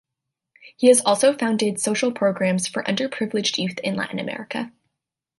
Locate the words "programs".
2.11-2.67